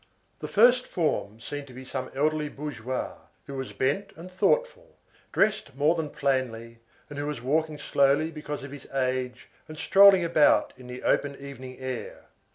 The 0.39 0.47
first 0.47 0.87
form 0.87 1.39
seemed 1.39 1.67
to 1.67 1.75
be 1.75 1.85
some 1.85 2.09
elderly 2.15 2.49
bourgeois, 2.49 3.17
who 3.45 3.53
was 3.53 3.71
bent 3.71 4.11
and 4.15 4.31
thoughtful, 4.31 4.97
dressed 5.31 5.75
more 5.75 5.93
than 5.93 6.09
plainly, 6.09 6.79
and 7.07 7.19
who 7.19 7.27
was 7.27 7.39
walking 7.43 7.77
slowly 7.77 8.31
because 8.31 8.63
of 8.63 8.71
his 8.71 8.87
age, 8.95 9.49
and 9.67 9.77
strolling 9.77 10.23
about 10.23 10.73
in 10.75 10.87
the 10.87 11.03
open 11.03 11.35
evening 11.35 11.77
air. 11.79 12.25